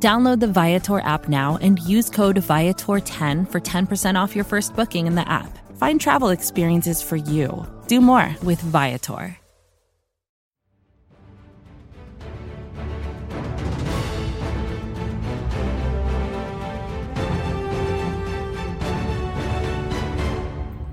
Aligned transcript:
Download 0.00 0.38
the 0.38 0.46
Viator 0.46 1.00
app 1.00 1.28
now 1.28 1.58
and 1.60 1.80
use 1.80 2.08
code 2.08 2.36
Viator10 2.36 3.50
for 3.50 3.60
10% 3.60 4.14
off 4.14 4.36
your 4.36 4.44
first 4.44 4.76
booking 4.76 5.08
in 5.08 5.16
the 5.16 5.28
app. 5.28 5.58
Find 5.76 6.00
travel 6.00 6.28
experiences 6.28 7.02
for 7.02 7.16
you. 7.16 7.66
Do 7.88 8.00
more 8.00 8.36
with 8.44 8.60
Viator. 8.60 9.36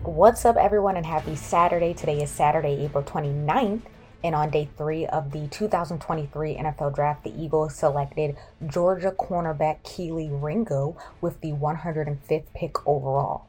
What's 0.02 0.46
up, 0.46 0.56
everyone, 0.56 0.98
and 0.98 1.06
happy 1.06 1.36
Saturday. 1.36 1.94
Today 1.94 2.24
is 2.24 2.32
Saturday, 2.32 2.84
April 2.86 3.04
29th. 3.04 3.82
And 4.26 4.34
on 4.34 4.50
day 4.50 4.68
three 4.76 5.06
of 5.06 5.34
the 5.34 5.48
2023 5.50 6.56
NFL 6.56 6.96
Draft, 6.96 7.24
the 7.24 7.40
Eagles 7.40 7.76
selected 7.76 8.36
Georgia 8.66 9.12
cornerback 9.12 9.84
Kelee 9.84 10.32
Ringo 10.32 10.98
with 11.22 11.42
the 11.42 11.52
105th 11.52 12.48
pick 12.56 12.88
overall. 12.88 13.46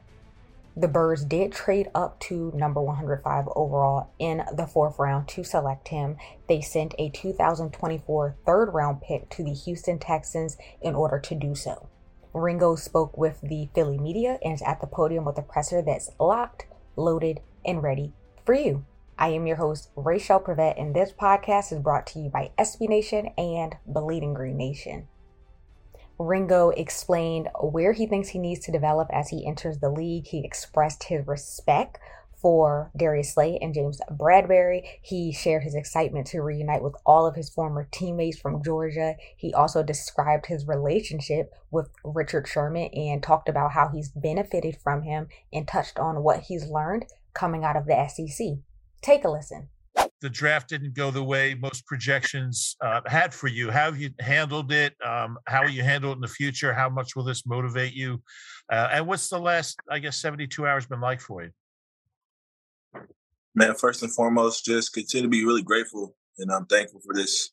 The 0.75 0.87
Birds 0.87 1.25
did 1.25 1.51
trade 1.51 1.89
up 1.95 2.19
to 2.19 2.51
number 2.53 2.79
105 2.79 3.49
overall 3.55 4.11
in 4.19 4.43
the 4.53 4.67
fourth 4.67 4.99
round 4.99 5.27
to 5.29 5.43
select 5.43 5.87
him. 5.87 6.17
They 6.47 6.61
sent 6.61 6.93
a 6.99 7.09
2024 7.09 8.35
third 8.45 8.71
round 8.71 9.01
pick 9.01 9.31
to 9.31 9.43
the 9.43 9.55
Houston 9.55 9.97
Texans 9.97 10.57
in 10.79 10.93
order 10.93 11.17
to 11.17 11.33
do 11.33 11.55
so. 11.55 11.87
Ringo 12.33 12.75
spoke 12.75 13.17
with 13.17 13.41
the 13.41 13.67
Philly 13.73 13.97
media 13.97 14.37
and 14.43 14.53
is 14.53 14.61
at 14.61 14.79
the 14.79 14.85
podium 14.85 15.25
with 15.25 15.39
a 15.39 15.41
presser 15.41 15.81
that's 15.81 16.11
locked, 16.19 16.67
loaded, 16.95 17.39
and 17.65 17.81
ready 17.81 18.13
for 18.45 18.53
you. 18.53 18.85
I 19.19 19.29
am 19.29 19.47
your 19.47 19.55
host, 19.55 19.89
Rachel 19.95 20.39
Prevet, 20.39 20.79
and 20.79 20.95
this 20.95 21.11
podcast 21.11 21.71
is 21.71 21.79
brought 21.79 22.05
to 22.07 22.19
you 22.19 22.29
by 22.29 22.51
SB 22.59 22.87
Nation 22.87 23.29
and 23.35 23.75
Bleeding 23.87 24.35
Green 24.35 24.57
Nation. 24.57 25.07
Ringo 26.19 26.69
explained 26.69 27.49
where 27.59 27.93
he 27.93 28.05
thinks 28.05 28.29
he 28.29 28.37
needs 28.37 28.63
to 28.65 28.71
develop 28.71 29.07
as 29.11 29.29
he 29.29 29.47
enters 29.47 29.79
the 29.79 29.89
league. 29.89 30.27
He 30.27 30.45
expressed 30.45 31.05
his 31.05 31.25
respect 31.25 31.97
for 32.39 32.91
Darius 32.95 33.33
Slay 33.33 33.57
and 33.59 33.73
James 33.73 33.99
Bradberry. 34.11 34.83
He 35.01 35.31
shared 35.31 35.63
his 35.63 35.73
excitement 35.73 36.27
to 36.27 36.43
reunite 36.43 36.83
with 36.83 36.93
all 37.03 37.25
of 37.25 37.35
his 37.35 37.49
former 37.49 37.87
teammates 37.91 38.37
from 38.37 38.63
Georgia. 38.63 39.15
He 39.35 39.51
also 39.51 39.81
described 39.81 40.45
his 40.45 40.67
relationship 40.67 41.55
with 41.71 41.89
Richard 42.03 42.47
Sherman 42.47 42.91
and 42.93 43.23
talked 43.23 43.49
about 43.49 43.71
how 43.71 43.87
he's 43.87 44.09
benefited 44.09 44.77
from 44.77 45.01
him 45.01 45.27
and 45.51 45.67
touched 45.67 45.97
on 45.97 46.21
what 46.21 46.41
he's 46.41 46.67
learned 46.67 47.07
coming 47.33 47.63
out 47.63 47.75
of 47.75 47.87
the 47.87 48.07
SEC. 48.07 48.59
Take 49.07 49.23
a 49.23 49.29
listen. 49.29 49.69
The 50.19 50.29
draft 50.29 50.67
didn't 50.67 50.93
go 50.93 51.11
the 51.11 51.23
way 51.23 51.53
most 51.53 51.85
projections 51.85 52.75
uh, 52.81 52.99
had 53.05 53.33
for 53.33 53.47
you. 53.47 53.71
How 53.71 53.85
have 53.85 53.97
you 53.97 54.09
handled 54.19 54.73
it? 54.73 54.95
Um, 55.01 55.37
how 55.47 55.63
will 55.63 55.69
you 55.69 55.81
handle 55.81 56.11
it 56.11 56.15
in 56.15 56.19
the 56.19 56.27
future? 56.27 56.73
How 56.73 56.89
much 56.89 57.15
will 57.15 57.23
this 57.23 57.45
motivate 57.45 57.93
you? 57.93 58.21
Uh, 58.69 58.89
and 58.91 59.07
what's 59.07 59.29
the 59.29 59.39
last, 59.39 59.77
I 59.89 59.99
guess, 59.99 60.17
72 60.17 60.67
hours 60.67 60.87
been 60.87 60.99
like 60.99 61.21
for 61.21 61.41
you? 61.41 61.51
Man, 63.55 63.75
first 63.75 64.03
and 64.03 64.13
foremost, 64.13 64.65
just 64.65 64.91
continue 64.91 65.23
to 65.23 65.29
be 65.29 65.45
really 65.45 65.63
grateful. 65.63 66.13
And 66.37 66.51
I'm 66.51 66.65
thankful 66.65 66.99
for 66.99 67.15
this 67.15 67.51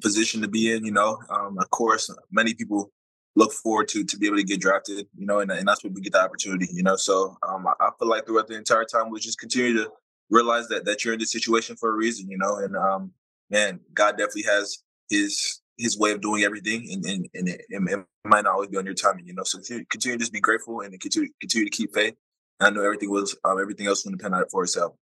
position 0.00 0.40
to 0.40 0.48
be 0.48 0.72
in. 0.72 0.86
You 0.86 0.92
know, 0.92 1.18
um, 1.28 1.58
of 1.58 1.68
course, 1.68 2.10
many 2.32 2.54
people 2.54 2.90
look 3.36 3.52
forward 3.52 3.88
to 3.88 4.04
to 4.04 4.16
be 4.16 4.26
able 4.26 4.38
to 4.38 4.42
get 4.42 4.62
drafted. 4.62 5.06
You 5.18 5.26
know, 5.26 5.40
and, 5.40 5.50
and 5.50 5.68
that's 5.68 5.84
when 5.84 5.92
we 5.92 6.00
get 6.00 6.14
the 6.14 6.22
opportunity. 6.22 6.66
You 6.72 6.82
know, 6.82 6.96
so 6.96 7.36
um, 7.46 7.66
I 7.78 7.90
feel 7.98 8.08
like 8.08 8.24
throughout 8.24 8.48
the 8.48 8.56
entire 8.56 8.86
time 8.86 9.10
we 9.10 9.20
just 9.20 9.38
continue 9.38 9.74
to 9.74 9.90
realize 10.30 10.68
that 10.68 10.84
that 10.84 11.04
you're 11.04 11.14
in 11.14 11.20
this 11.20 11.32
situation 11.32 11.76
for 11.76 11.90
a 11.90 11.94
reason, 11.94 12.28
you 12.30 12.38
know. 12.38 12.56
And 12.56 12.76
um, 12.76 13.12
man, 13.50 13.80
God 13.94 14.12
definitely 14.12 14.44
has 14.44 14.78
his 15.08 15.60
his 15.76 15.98
way 15.98 16.12
of 16.12 16.20
doing 16.20 16.42
everything, 16.42 16.88
and 16.92 17.04
and, 17.04 17.28
and 17.34 17.48
it, 17.48 17.62
it, 17.68 18.04
might 18.24 18.44
not 18.44 18.52
always 18.52 18.68
be 18.68 18.76
on 18.76 18.84
your 18.84 18.94
timing, 18.94 19.26
you 19.26 19.34
know. 19.34 19.44
So 19.44 19.58
continue, 19.58 19.84
continue 19.86 20.18
to 20.18 20.22
just 20.22 20.32
be 20.32 20.40
grateful 20.40 20.80
and 20.80 20.98
continue 21.00 21.28
continue 21.40 21.64
to 21.64 21.76
keep 21.76 21.94
faith. 21.94 22.14
And 22.60 22.66
I 22.66 22.70
know 22.70 22.84
everything 22.84 23.10
was 23.10 23.36
um, 23.44 23.60
everything 23.60 23.86
else 23.86 24.04
will 24.04 24.12
depend 24.12 24.34
on 24.34 24.42
it 24.42 24.48
for 24.50 24.64
itself. 24.64 24.94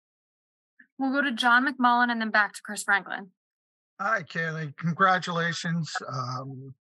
We'll 0.98 1.12
go 1.12 1.22
to 1.22 1.32
John 1.32 1.66
McMullen 1.66 2.10
and 2.10 2.20
then 2.20 2.30
back 2.30 2.54
to 2.54 2.60
Chris 2.62 2.82
Franklin. 2.82 3.30
Hi, 4.00 4.22
Kelee. 4.22 4.76
Congratulations. 4.76 5.90
Um, 6.08 6.74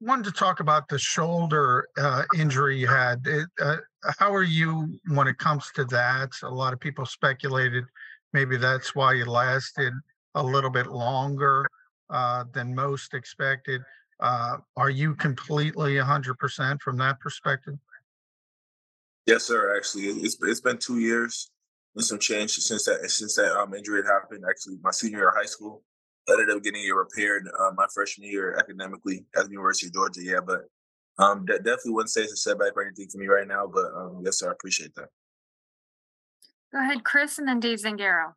wanted 0.00 0.24
to 0.26 0.32
talk 0.32 0.60
about 0.60 0.88
the 0.88 0.98
shoulder 0.98 1.88
uh, 1.96 2.24
injury 2.36 2.78
you 2.78 2.86
had. 2.86 3.26
It, 3.26 3.48
uh, 3.60 3.76
how 4.18 4.34
are 4.34 4.42
you 4.42 4.98
when 5.08 5.28
it 5.28 5.38
comes 5.38 5.70
to 5.74 5.84
that? 5.86 6.30
A 6.42 6.48
lot 6.48 6.72
of 6.72 6.80
people 6.80 7.04
speculated 7.06 7.84
maybe 8.32 8.56
that's 8.56 8.94
why 8.94 9.14
you 9.14 9.24
lasted 9.24 9.92
a 10.34 10.42
little 10.42 10.70
bit 10.70 10.86
longer 10.86 11.66
uh, 12.10 12.44
than 12.52 12.74
most 12.74 13.14
expected. 13.14 13.82
Uh, 14.20 14.58
are 14.76 14.90
you 14.90 15.14
completely 15.14 15.94
100% 15.94 16.80
from 16.80 16.96
that 16.98 17.20
perspective? 17.20 17.74
Yes, 19.26 19.44
sir. 19.44 19.76
Actually, 19.76 20.04
it's 20.04 20.38
it's 20.40 20.62
been 20.62 20.78
two 20.78 21.00
years 21.00 21.50
and 21.94 22.04
some 22.04 22.18
change 22.18 22.52
since 22.52 22.84
that 22.86 23.10
since 23.10 23.34
that 23.36 23.54
um, 23.58 23.74
injury 23.74 24.02
had 24.02 24.10
happened. 24.10 24.42
Actually, 24.48 24.76
my 24.82 24.90
senior 24.90 25.18
year 25.18 25.28
of 25.28 25.36
high 25.36 25.44
school, 25.44 25.82
ended 26.32 26.50
up 26.50 26.62
getting 26.62 26.84
it 26.84 26.90
repaired 26.90 27.48
uh, 27.58 27.70
my 27.76 27.86
freshman 27.94 28.28
year 28.28 28.56
academically 28.58 29.24
at 29.36 29.44
the 29.44 29.50
University 29.50 29.86
of 29.86 29.94
Georgia. 29.94 30.20
Yeah, 30.22 30.40
but 30.44 30.62
um, 31.18 31.44
that 31.46 31.64
definitely 31.64 31.92
wouldn't 31.92 32.10
say 32.10 32.22
it's 32.22 32.32
a 32.32 32.36
setback 32.36 32.76
or 32.76 32.82
anything 32.82 33.08
for 33.10 33.18
me 33.18 33.26
right 33.26 33.46
now, 33.46 33.66
but 33.66 33.86
um, 33.94 34.20
yes, 34.24 34.38
sir, 34.38 34.48
I 34.48 34.52
appreciate 34.52 34.94
that. 34.94 35.08
Go 36.72 36.80
ahead, 36.80 37.02
Chris, 37.02 37.38
and 37.38 37.48
then 37.48 37.60
Dave 37.60 37.78
Zangaro. 37.78 38.34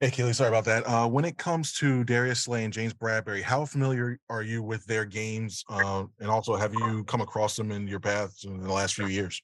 Hey, 0.00 0.10
Kelee, 0.10 0.34
sorry 0.34 0.48
about 0.48 0.64
that. 0.66 0.86
Uh, 0.86 1.08
when 1.08 1.24
it 1.24 1.38
comes 1.38 1.72
to 1.74 2.04
Darius 2.04 2.40
Slay 2.40 2.64
and 2.64 2.72
James 2.72 2.94
Bradberry, 2.94 3.42
how 3.42 3.64
familiar 3.64 4.18
are 4.28 4.42
you 4.42 4.62
with 4.62 4.84
their 4.86 5.04
games? 5.04 5.64
Uh, 5.68 6.04
and 6.20 6.30
also, 6.30 6.56
have 6.56 6.74
you 6.74 7.04
come 7.04 7.20
across 7.20 7.56
them 7.56 7.70
in 7.70 7.88
your 7.88 8.00
paths 8.00 8.44
in 8.44 8.60
the 8.60 8.72
last 8.72 8.94
few 8.94 9.06
years? 9.06 9.42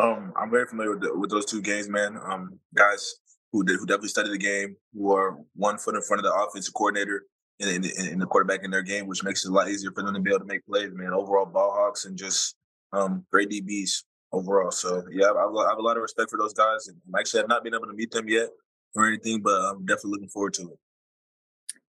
Um, 0.00 0.32
I'm 0.36 0.50
very 0.50 0.66
familiar 0.66 0.92
with, 0.92 1.00
the, 1.02 1.18
with 1.18 1.30
those 1.30 1.46
two 1.46 1.62
games, 1.62 1.88
man. 1.88 2.18
Um, 2.22 2.58
guys 2.74 3.16
who 3.56 3.64
did, 3.64 3.78
who 3.78 3.86
definitely 3.86 4.08
studied 4.08 4.32
the 4.32 4.38
game, 4.38 4.76
who 4.94 5.12
are 5.14 5.38
one 5.54 5.78
foot 5.78 5.94
in 5.94 6.02
front 6.02 6.20
of 6.20 6.24
the 6.24 6.34
offensive 6.34 6.74
coordinator, 6.74 7.24
in, 7.58 7.68
in, 7.68 7.84
in, 8.06 8.18
the 8.18 8.26
quarterback 8.26 8.64
in 8.64 8.70
their 8.70 8.82
game, 8.82 9.06
which 9.06 9.24
makes 9.24 9.44
it 9.44 9.50
a 9.50 9.52
lot 9.52 9.70
easier 9.70 9.90
for 9.92 10.02
them 10.02 10.12
to 10.12 10.20
be 10.20 10.30
able 10.30 10.40
to 10.40 10.44
make 10.44 10.66
plays. 10.66 10.90
Man, 10.92 11.14
overall 11.14 11.46
ball 11.46 11.72
hawks 11.72 12.04
and 12.04 12.16
just 12.16 12.54
um, 12.92 13.24
great 13.32 13.48
DBs 13.48 14.02
overall. 14.32 14.70
So 14.70 15.04
yeah, 15.10 15.26
I 15.26 15.40
have, 15.40 15.56
I 15.56 15.68
have, 15.70 15.78
a 15.78 15.82
lot 15.82 15.96
of 15.96 16.02
respect 16.02 16.30
for 16.30 16.38
those 16.38 16.52
guys, 16.52 16.88
and 16.88 16.98
actually 17.18 17.40
I've 17.40 17.48
not 17.48 17.64
been 17.64 17.74
able 17.74 17.86
to 17.86 17.94
meet 17.94 18.10
them 18.10 18.28
yet 18.28 18.50
or 18.94 19.06
anything, 19.06 19.40
but 19.40 19.54
I'm 19.54 19.86
definitely 19.86 20.12
looking 20.12 20.28
forward 20.28 20.54
to 20.54 20.62
it. 20.62 20.78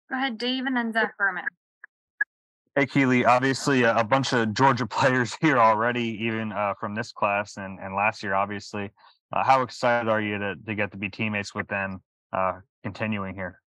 Go 0.09 0.17
ahead, 0.17 0.39
Dave, 0.39 0.67
and 0.67 0.77
then 0.77 0.93
Zach 0.93 1.17
Berman. 1.19 1.45
Hey, 2.77 2.87
Kelee. 2.87 3.27
Obviously, 3.27 3.85
a, 3.85 4.05
bunch 4.05 4.33
of 4.33 4.53
Georgia 4.55 4.87
players 4.87 5.35
here 5.41 5.59
already, 5.59 6.19
even 6.23 6.53
uh, 6.53 6.75
from 6.79 6.95
this 6.95 7.11
class 7.11 7.57
and, 7.57 7.81
and 7.81 7.95
last 7.95 8.23
year, 8.23 8.35
obviously. 8.35 8.91
Uh, 9.33 9.43
how 9.45 9.63
excited 9.63 10.09
are 10.09 10.21
you 10.21 10.39
to, 10.39 10.55
to 10.67 10.75
get 10.75 10.93
to 10.93 10.99
be 10.99 11.09
teammates 11.09 11.55
with 11.55 11.67
them 11.69 12.01
uh, 12.33 12.61
continuing 12.83 13.35
here? 13.35 13.61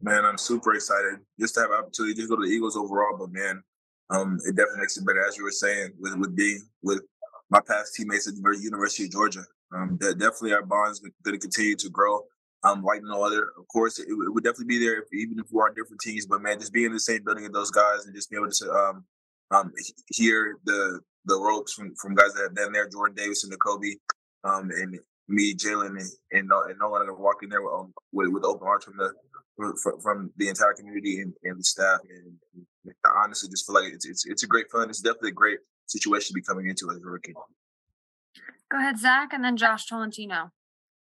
Man, 0.00 0.24
I'm 0.24 0.38
super 0.38 0.74
excited 0.74 1.20
just 1.38 1.54
to 1.54 1.60
have 1.60 1.70
opportunity 1.70 2.20
to 2.20 2.28
go 2.28 2.36
to 2.36 2.46
the 2.46 2.52
Eagles 2.52 2.76
overall. 2.76 3.16
But 3.18 3.32
man, 3.32 3.62
um, 4.10 4.38
it 4.44 4.56
definitely 4.56 4.80
makes 4.80 4.96
it 4.96 5.06
better, 5.06 5.24
as 5.26 5.36
you 5.36 5.44
were 5.44 5.50
saying, 5.50 5.92
with 5.98 6.14
with 6.16 6.36
being 6.36 6.62
with 6.82 7.00
my 7.50 7.60
past 7.60 7.94
teammates 7.94 8.28
at 8.28 8.34
the 8.34 8.58
University 8.60 9.04
of 9.04 9.12
Georgia. 9.12 9.44
Um, 9.74 9.96
that 10.00 10.18
definitely 10.18 10.52
our 10.52 10.64
bonds 10.64 11.00
going 11.00 11.34
to 11.34 11.38
continue 11.38 11.76
to 11.76 11.88
grow. 11.88 12.22
Um, 12.64 12.82
like 12.82 13.02
no 13.02 13.24
other. 13.24 13.52
Of 13.58 13.66
course, 13.68 13.98
it, 13.98 14.06
it 14.08 14.32
would 14.32 14.44
definitely 14.44 14.66
be 14.66 14.78
there 14.78 15.00
if, 15.00 15.12
even 15.12 15.38
if 15.40 15.46
we're 15.50 15.64
on 15.64 15.74
different 15.74 16.00
teams. 16.00 16.26
But 16.26 16.42
man, 16.42 16.60
just 16.60 16.72
being 16.72 16.86
in 16.86 16.92
the 16.92 17.00
same 17.00 17.24
building 17.24 17.42
with 17.44 17.52
those 17.52 17.70
guys 17.70 18.06
and 18.06 18.14
just 18.14 18.30
be 18.30 18.36
able 18.36 18.50
to 18.50 18.70
um, 18.72 19.04
um, 19.50 19.72
hear 20.08 20.58
the 20.64 21.00
the 21.24 21.38
ropes 21.38 21.72
from, 21.72 21.94
from 21.94 22.14
guys 22.14 22.34
that 22.34 22.42
have 22.42 22.54
been 22.54 22.72
there, 22.72 22.88
Jordan 22.88 23.14
Davis 23.16 23.44
and 23.44 23.58
Kobe, 23.60 23.94
um, 24.44 24.70
and 24.70 24.98
me, 25.28 25.54
Jalen, 25.54 25.98
and, 25.98 26.10
and, 26.32 26.50
and 26.50 26.78
Nolan 26.78 27.08
are 27.08 27.14
walking 27.14 27.48
there 27.48 27.62
with, 27.62 27.72
um, 27.72 27.94
with, 28.12 28.28
with 28.30 28.44
open 28.44 28.66
arms 28.66 28.84
from 28.84 28.96
the 28.96 29.12
from, 29.56 30.00
from 30.00 30.32
the 30.36 30.48
entire 30.48 30.72
community 30.72 31.20
and, 31.20 31.34
and 31.44 31.60
the 31.60 31.64
staff. 31.64 32.00
And, 32.08 32.34
and 32.54 32.94
I 33.04 33.22
honestly 33.24 33.50
just 33.50 33.66
feel 33.66 33.74
like 33.74 33.92
it's, 33.92 34.06
it's 34.06 34.26
it's 34.26 34.42
a 34.42 34.46
great 34.46 34.70
fun. 34.70 34.88
It's 34.88 35.00
definitely 35.00 35.30
a 35.30 35.34
great 35.34 35.58
situation 35.86 36.28
to 36.28 36.34
be 36.34 36.42
coming 36.42 36.68
into 36.68 36.90
as 36.90 36.96
a 36.96 37.06
rookie. 37.06 37.34
Go 38.70 38.78
ahead, 38.78 38.98
Zach, 38.98 39.32
and 39.32 39.44
then 39.44 39.56
Josh 39.56 39.86
Tolentino. 39.86 40.50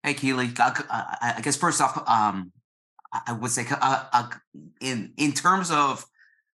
Hey, 0.04 0.14
Kelee. 0.14 0.54
I, 0.60 1.36
I 1.38 1.42
guess 1.42 1.56
first 1.56 1.80
off, 1.80 1.98
um, 2.10 2.52
I 3.28 3.34
would 3.34 3.52
say 3.52 3.66
uh, 3.70 4.04
uh, 4.12 4.30
in 4.82 5.14
in 5.18 5.32
terms 5.32 5.72
of 5.72 6.06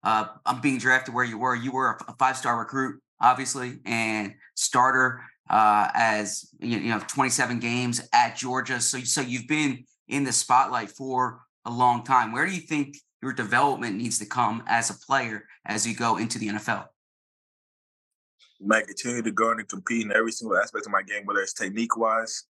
uh, 0.04 0.26
I'm 0.46 0.62
being 0.62 0.80
drafted 0.80 1.14
where 1.14 1.26
you 1.26 1.38
were, 1.38 1.56
you 1.56 1.72
were 1.72 1.98
a 2.08 2.16
five 2.18 2.38
star 2.38 2.58
recruit 2.58 3.02
obviously, 3.24 3.80
and 3.86 4.36
starter 4.56 5.24
uh, 5.50 5.90
as 5.94 6.50
you 6.60 6.80
know 6.82 7.02
27 7.08 7.60
games 7.60 8.08
at 8.14 8.36
Georgia. 8.36 8.80
So 8.80 9.00
so 9.00 9.22
you've 9.22 9.48
been 9.48 9.86
in 10.08 10.24
the 10.24 10.32
spotlight 10.32 10.92
for 10.92 11.40
a 11.66 11.72
long 11.72 12.04
time. 12.04 12.32
Where 12.32 12.46
do 12.46 12.54
you 12.54 12.62
think 12.62 12.98
your 13.22 13.34
development 13.34 13.96
needs 13.96 14.20
to 14.20 14.26
come 14.26 14.64
as 14.68 14.90
a 14.90 15.06
player 15.08 15.46
as 15.66 15.88
you 15.88 15.96
go 15.96 16.18
into 16.18 16.38
the 16.38 16.50
NFL? 16.50 16.86
Man, 18.60 18.86
continue 18.86 19.22
to 19.22 19.32
go 19.32 19.52
and 19.52 19.68
compete 19.68 20.06
in 20.06 20.14
every 20.14 20.32
single 20.32 20.58
aspect 20.58 20.86
of 20.86 20.92
my 20.92 21.02
game, 21.02 21.26
whether 21.26 21.40
it's 21.40 21.54
technique 21.54 21.98
wise, 21.98 22.44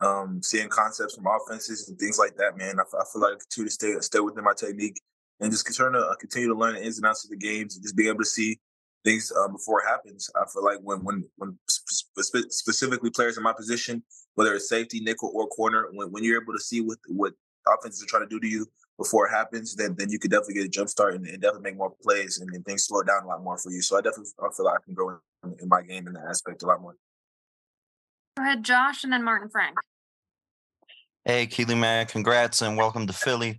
um, 0.00 0.40
seeing 0.42 0.68
concepts 0.68 1.14
from 1.14 1.26
offenses 1.26 1.88
and 1.88 1.98
things 1.98 2.18
like 2.18 2.36
that. 2.36 2.56
Man, 2.56 2.78
I, 2.78 2.82
I 2.82 3.04
feel 3.12 3.22
like 3.22 3.34
I 3.34 3.38
continue 3.38 3.68
to 3.68 3.74
stay 3.74 3.94
stay 4.00 4.20
within 4.20 4.44
my 4.44 4.54
technique 4.56 5.00
and 5.40 5.50
just 5.50 5.64
continue 5.64 5.92
to 5.92 6.06
uh, 6.06 6.14
continue 6.16 6.48
to 6.48 6.54
learn 6.54 6.74
the 6.74 6.84
ins 6.84 6.98
and 6.98 7.06
outs 7.06 7.24
of 7.24 7.30
the 7.30 7.36
games 7.36 7.76
and 7.76 7.82
just 7.82 7.96
being 7.96 8.08
able 8.08 8.20
to 8.20 8.24
see 8.24 8.58
things 9.04 9.32
uh, 9.36 9.48
before 9.48 9.80
it 9.80 9.88
happens. 9.88 10.30
I 10.36 10.44
feel 10.52 10.64
like 10.64 10.78
when 10.82 11.04
when 11.04 11.24
when 11.36 11.58
spe- 11.68 12.50
specifically 12.50 13.10
players 13.10 13.36
in 13.36 13.42
my 13.42 13.52
position, 13.52 14.02
whether 14.34 14.54
it's 14.54 14.68
safety, 14.68 15.00
nickel, 15.00 15.32
or 15.34 15.46
corner, 15.48 15.88
when, 15.92 16.10
when 16.10 16.24
you're 16.24 16.40
able 16.40 16.52
to 16.52 16.60
see 16.60 16.80
what 16.80 16.98
what 17.08 17.32
offenses 17.68 18.02
are 18.02 18.06
trying 18.06 18.22
to 18.22 18.28
do 18.28 18.40
to 18.40 18.48
you 18.48 18.66
before 18.98 19.26
it 19.26 19.30
happens, 19.30 19.74
then 19.74 19.94
then 19.98 20.10
you 20.10 20.18
could 20.18 20.30
definitely 20.30 20.54
get 20.54 20.64
a 20.64 20.68
jump 20.68 20.88
start 20.88 21.14
and, 21.14 21.26
and 21.26 21.40
definitely 21.40 21.70
make 21.70 21.78
more 21.78 21.92
plays 22.02 22.38
and, 22.40 22.50
and, 22.54 22.64
things 22.64 22.84
slow 22.84 23.02
down 23.02 23.24
a 23.24 23.26
lot 23.26 23.42
more 23.42 23.58
for 23.58 23.70
you. 23.70 23.82
So 23.82 23.96
I 23.96 24.00
definitely 24.00 24.32
I 24.40 24.48
feel 24.54 24.66
like 24.66 24.78
I 24.80 24.84
can 24.84 24.94
grow 24.94 25.18
in, 25.44 25.56
in 25.60 25.68
my 25.68 25.82
game 25.82 26.06
in 26.06 26.12
that 26.14 26.24
aspect 26.28 26.62
a 26.62 26.66
lot 26.66 26.80
more. 26.80 26.96
Go 28.36 28.44
ahead, 28.44 28.62
Josh, 28.64 29.04
and 29.04 29.12
then 29.12 29.24
Martin 29.24 29.48
Frank. 29.48 29.76
Hey, 31.24 31.46
Kelee, 31.46 31.78
man, 31.78 32.06
congrats 32.06 32.62
and 32.62 32.76
welcome 32.76 33.06
to 33.06 33.12
Philly. 33.12 33.58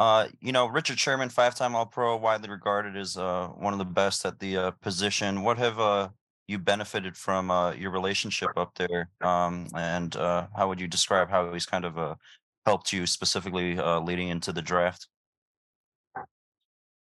Uh, 0.00 0.28
you 0.40 0.50
know, 0.50 0.64
Richard 0.64 0.98
Sherman, 0.98 1.28
five-time 1.28 1.74
All-Pro, 1.74 2.16
widely 2.16 2.48
regarded 2.48 2.96
as 2.96 3.18
uh, 3.18 3.48
one 3.48 3.74
of 3.74 3.78
the 3.78 3.84
best 3.84 4.24
at 4.24 4.38
the 4.38 4.56
uh, 4.56 4.70
position. 4.80 5.42
What 5.42 5.58
have 5.58 5.78
uh, 5.78 6.08
you 6.48 6.58
benefited 6.58 7.18
from 7.18 7.50
uh, 7.50 7.72
your 7.72 7.90
relationship 7.90 8.48
up 8.56 8.74
there, 8.76 9.10
um, 9.20 9.66
and 9.74 10.14
how 10.14 10.68
would 10.68 10.80
you 10.80 10.88
describe 10.88 11.28
how 11.28 11.52
he's 11.52 11.66
kind 11.66 11.84
of 11.84 12.16
helped 12.64 12.94
you 12.94 13.04
specifically 13.04 13.74
leading 14.00 14.28
into 14.28 14.54
the 14.54 14.62
draft? 14.62 15.06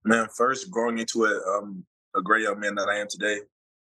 Man, 0.04 0.28
first 0.36 0.70
growing 0.70 0.98
into 0.98 1.24
a 1.24 1.58
um, 1.58 1.86
a 2.18 2.22
great 2.22 2.44
young 2.44 2.60
man 2.60 2.76
that 2.76 2.90
I 2.90 2.98
am 2.98 3.08
today, 3.08 3.40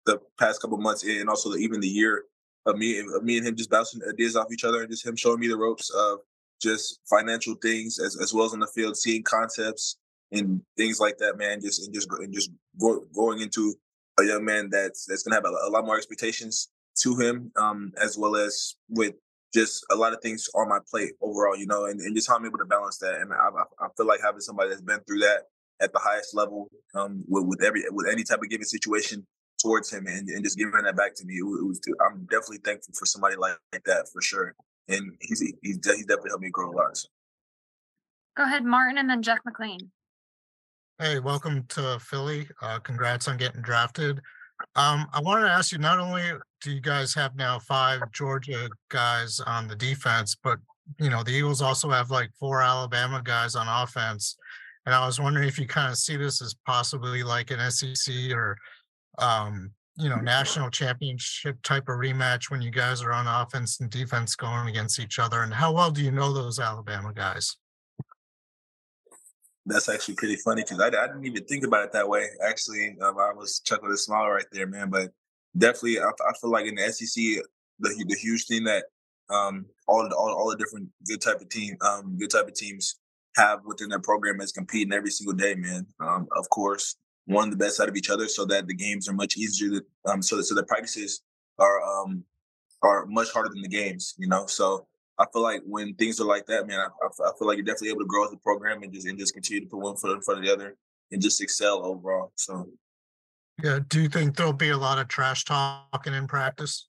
the 0.05 0.19
past 0.37 0.61
couple 0.61 0.77
months, 0.77 1.03
and 1.03 1.27
also 1.27 1.49
the, 1.49 1.57
even 1.57 1.79
the 1.79 1.87
year 1.87 2.25
of 2.67 2.77
me, 2.77 2.99
of 2.99 3.23
me 3.23 3.39
and 3.39 3.47
him 3.47 3.55
just 3.55 3.71
bouncing 3.71 4.01
ideas 4.07 4.35
off 4.35 4.53
each 4.53 4.63
other, 4.63 4.81
and 4.81 4.91
just 4.91 5.03
him 5.03 5.15
showing 5.15 5.39
me 5.39 5.47
the 5.47 5.57
ropes 5.57 5.89
of 5.89 6.19
just 6.61 6.99
financial 7.09 7.55
things 7.61 7.99
as, 7.99 8.17
as 8.21 8.33
well 8.33 8.45
as 8.45 8.53
on 8.53 8.59
the 8.59 8.67
field, 8.67 8.97
seeing 8.97 9.23
concepts 9.23 9.97
and 10.31 10.61
things 10.77 10.99
like 10.99 11.17
that, 11.17 11.37
man. 11.37 11.61
Just 11.61 11.85
and 11.85 11.93
just 11.93 12.09
and 12.11 12.33
just 12.33 12.51
go, 12.79 13.03
going 13.13 13.41
into 13.41 13.73
a 14.19 14.23
young 14.23 14.45
man 14.45 14.69
that's 14.71 15.05
that's 15.05 15.23
gonna 15.23 15.35
have 15.35 15.45
a, 15.45 15.67
a 15.67 15.69
lot 15.69 15.85
more 15.85 15.97
expectations 15.97 16.69
to 17.01 17.17
him, 17.17 17.51
um, 17.57 17.91
as 18.01 18.17
well 18.17 18.35
as 18.35 18.75
with 18.89 19.13
just 19.53 19.85
a 19.91 19.95
lot 19.95 20.13
of 20.13 20.21
things 20.21 20.47
on 20.55 20.67
my 20.67 20.79
plate 20.89 21.13
overall, 21.21 21.55
you 21.55 21.65
know, 21.65 21.85
and, 21.85 22.01
and 22.01 22.15
just 22.15 22.27
how 22.27 22.35
I'm 22.35 22.45
able 22.45 22.57
to 22.57 22.65
balance 22.65 22.97
that. 22.97 23.15
And 23.21 23.31
I, 23.33 23.49
I 23.79 23.87
feel 23.95 24.05
like 24.05 24.19
having 24.21 24.41
somebody 24.41 24.69
that's 24.69 24.81
been 24.81 24.99
through 25.07 25.19
that 25.19 25.43
at 25.81 25.93
the 25.93 25.99
highest 25.99 26.35
level 26.35 26.69
um, 26.93 27.23
with, 27.27 27.45
with 27.45 27.63
every 27.63 27.83
with 27.91 28.07
any 28.11 28.23
type 28.23 28.39
of 28.41 28.49
given 28.49 28.65
situation 28.65 29.25
towards 29.61 29.91
him 29.91 30.07
and, 30.07 30.27
and 30.29 30.43
just 30.43 30.57
giving 30.57 30.73
that 30.83 30.97
back 30.97 31.15
to 31.15 31.25
me. 31.25 31.35
It 31.35 31.43
was, 31.43 31.79
I'm 32.05 32.25
definitely 32.25 32.59
thankful 32.63 32.93
for 32.97 33.05
somebody 33.05 33.35
like, 33.35 33.57
like 33.71 33.83
that 33.85 34.07
for 34.11 34.21
sure 34.21 34.55
and 34.87 35.11
he's 35.21 35.39
he's, 35.39 35.53
he's 35.61 35.77
definitely 35.77 36.29
helped 36.29 36.43
me 36.43 36.49
grow 36.49 36.71
a 36.71 36.75
lot. 36.75 36.97
So. 36.97 37.09
Go 38.37 38.43
ahead, 38.43 38.65
Martin, 38.65 38.97
and 38.97 39.09
then 39.09 39.21
Jeff 39.21 39.39
McLane. 39.47 39.87
Hey, 40.99 41.19
welcome 41.19 41.65
to 41.69 41.99
Philly. 41.99 42.47
Uh, 42.61 42.79
congrats 42.79 43.27
on 43.27 43.37
getting 43.37 43.61
drafted. 43.61 44.21
Um, 44.75 45.07
I 45.13 45.19
wanted 45.21 45.43
to 45.43 45.51
ask 45.51 45.71
you, 45.71 45.77
not 45.77 45.99
only 45.99 46.23
do 46.61 46.71
you 46.71 46.79
guys 46.79 47.13
have 47.13 47.35
now 47.35 47.59
five 47.59 47.99
Georgia 48.11 48.69
guys 48.89 49.39
on 49.41 49.67
the 49.67 49.75
defense, 49.75 50.35
but 50.41 50.59
you 50.99 51.09
know 51.09 51.23
the 51.23 51.31
Eagles 51.31 51.61
also 51.61 51.89
have 51.89 52.11
like 52.11 52.29
four 52.39 52.61
Alabama 52.61 53.21
guys 53.23 53.55
on 53.55 53.67
offense. 53.67 54.37
And 54.85 54.93
I 54.93 55.05
was 55.05 55.19
wondering 55.19 55.47
if 55.47 55.59
you 55.59 55.67
kind 55.67 55.91
of 55.91 55.97
see 55.97 56.15
this 56.15 56.41
as 56.41 56.55
possibly 56.65 57.23
like 57.23 57.51
an 57.51 57.71
SEC 57.71 58.13
or 58.31 58.55
um, 59.17 59.71
you 59.97 60.09
know 60.09 60.17
national 60.17 60.69
championship 60.69 61.61
type 61.63 61.83
of 61.87 61.97
rematch 61.97 62.51
when 62.51 62.61
you 62.61 62.69
guys 62.69 63.01
are 63.01 63.13
on 63.13 63.27
offense 63.27 63.79
and 63.79 63.89
defense 63.89 64.35
going 64.35 64.67
against 64.67 64.99
each 64.99 65.19
other 65.19 65.43
and 65.43 65.53
how 65.53 65.71
well 65.71 65.89
do 65.89 66.03
you 66.03 66.11
know 66.11 66.33
those 66.33 66.59
alabama 66.59 67.13
guys? 67.13 67.57
That's 69.65 69.89
actually 69.89 70.15
pretty 70.15 70.35
funny 70.35 70.61
because 70.61 70.79
I, 70.79 70.87
I, 70.87 71.07
didn't 71.07 71.25
even 71.25 71.43
think 71.45 71.65
about 71.65 71.85
it 71.85 71.91
that 71.93 72.07
way 72.07 72.27
actually 72.45 72.95
um, 73.01 73.17
i 73.17 73.33
was 73.33 73.61
chuckling 73.65 73.93
a 73.93 73.97
smile 73.97 74.29
right 74.29 74.45
there 74.51 74.67
man 74.67 74.89
but 74.89 75.11
definitely 75.57 75.99
i, 75.99 76.03
I 76.07 76.33
feel 76.39 76.51
like 76.51 76.67
in 76.67 76.75
the 76.75 76.91
sec 76.91 77.43
the, 77.79 78.05
the 78.07 78.15
huge 78.15 78.45
thing 78.45 78.65
that 78.65 78.85
um, 79.29 79.65
all, 79.87 80.07
all 80.13 80.33
all 80.33 80.49
the 80.51 80.57
different 80.57 80.89
good 81.07 81.19
type 81.19 81.41
of 81.41 81.49
team 81.49 81.77
um, 81.81 82.15
good 82.19 82.29
type 82.29 82.47
of 82.47 82.53
teams 82.53 82.99
have 83.37 83.61
within 83.65 83.89
their 83.89 83.99
program 83.99 84.39
is 84.39 84.51
competing 84.51 84.93
every 84.93 85.09
single 85.09 85.35
day 85.35 85.55
man 85.55 85.87
um, 85.99 86.27
of 86.35 86.47
course 86.49 86.95
one 87.25 87.49
the 87.49 87.55
best 87.55 87.79
out 87.79 87.89
of 87.89 87.95
each 87.95 88.09
other 88.09 88.27
so 88.27 88.45
that 88.45 88.67
the 88.67 88.73
games 88.73 89.09
are 89.09 89.13
much 89.13 89.37
easier 89.37 89.69
to, 89.69 89.85
um 90.05 90.21
so 90.21 90.41
so 90.41 90.55
the 90.55 90.63
practices 90.63 91.21
are 91.59 91.81
um 91.81 92.23
are 92.81 93.05
much 93.07 93.31
harder 93.31 93.49
than 93.49 93.61
the 93.61 93.67
games 93.67 94.15
you 94.17 94.27
know? 94.27 94.45
So 94.45 94.87
I 95.17 95.25
feel 95.31 95.41
like 95.41 95.61
when 95.65 95.93
things 95.95 96.19
are 96.19 96.25
like 96.25 96.45
that 96.47 96.67
man 96.67 96.79
I, 96.79 96.85
I 97.05 97.31
feel 97.37 97.47
like 97.47 97.57
you're 97.57 97.65
definitely 97.65 97.89
able 97.89 98.01
to 98.01 98.07
grow 98.07 98.25
as 98.25 98.33
a 98.33 98.37
program 98.37 98.83
and 98.83 98.93
just 98.93 99.07
and 99.07 99.17
just 99.17 99.33
continue 99.33 99.61
to 99.61 99.67
put 99.67 99.79
one 99.79 99.95
foot 99.95 100.15
in 100.15 100.21
front 100.21 100.39
of 100.39 100.45
the 100.45 100.53
other 100.53 100.77
and 101.11 101.21
just 101.21 101.41
excel 101.41 101.85
overall 101.85 102.31
so. 102.35 102.67
Yeah 103.63 103.79
do 103.87 104.01
you 104.01 104.09
think 104.09 104.35
there'll 104.35 104.53
be 104.53 104.69
a 104.69 104.77
lot 104.77 104.99
of 104.99 105.07
trash 105.07 105.45
talking 105.45 106.13
in 106.13 106.27
practice? 106.27 106.87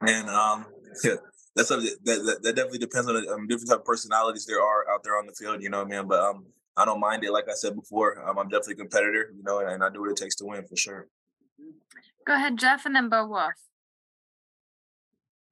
And 0.00 0.28
um 0.28 0.66
yeah 1.04 1.16
that's 1.54 1.68
that, 1.68 1.98
that, 2.04 2.40
that 2.42 2.56
definitely 2.56 2.78
depends 2.78 3.08
on 3.08 3.14
the 3.14 3.32
um, 3.32 3.46
different 3.46 3.70
type 3.70 3.80
of 3.80 3.84
personalities 3.84 4.46
there 4.46 4.60
are 4.60 4.90
out 4.90 5.04
there 5.04 5.16
on 5.16 5.26
the 5.26 5.32
field 5.32 5.62
you 5.62 5.70
know 5.70 5.84
man 5.84 6.06
but 6.06 6.20
um 6.20 6.44
I 6.76 6.84
don't 6.84 7.00
mind 7.00 7.24
it. 7.24 7.32
Like 7.32 7.48
I 7.48 7.54
said 7.54 7.74
before, 7.76 8.26
um, 8.28 8.38
I'm 8.38 8.48
definitely 8.48 8.74
a 8.74 8.76
competitor, 8.78 9.32
you 9.36 9.42
know, 9.42 9.60
and, 9.60 9.70
and, 9.70 9.84
I 9.84 9.90
do 9.90 10.00
what 10.00 10.10
it 10.10 10.16
takes 10.16 10.34
to 10.36 10.44
win 10.44 10.66
for 10.66 10.76
sure. 10.76 11.08
Go 12.26 12.34
ahead, 12.34 12.56
Jeff, 12.56 12.86
and 12.86 12.96
then 12.96 13.08
Bo 13.08 13.26
Wulf. 13.26 13.52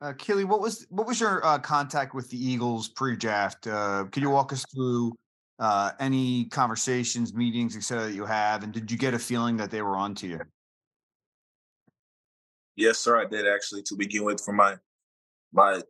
Uh, 0.00 0.12
Kelee, 0.14 0.44
what 0.44 0.60
was 0.60 0.84
what 0.90 1.06
was 1.06 1.20
your 1.20 1.44
uh, 1.46 1.58
contact 1.58 2.12
with 2.12 2.28
the 2.28 2.36
Eagles 2.36 2.88
pre-draft? 2.88 3.68
Uh, 3.68 4.04
could 4.10 4.22
you 4.22 4.30
walk 4.30 4.52
us 4.52 4.64
through 4.74 5.12
uh, 5.60 5.92
any 6.00 6.46
conversations, 6.46 7.32
meetings, 7.32 7.76
etc. 7.76 8.06
that 8.06 8.14
you 8.14 8.26
have, 8.26 8.64
and 8.64 8.72
did 8.72 8.90
you 8.90 8.98
get 8.98 9.14
a 9.14 9.18
feeling 9.18 9.56
that 9.58 9.70
they 9.70 9.80
were 9.80 9.96
on 9.96 10.12
to 10.16 10.26
you? 10.26 10.40
Yes, 12.74 12.98
sir. 12.98 13.20
I 13.20 13.26
did 13.26 13.46
actually 13.46 13.82
to 13.84 13.94
begin 13.94 14.24
with 14.24 14.42
for 14.42 14.52
my 14.52 14.76
my 15.52 15.80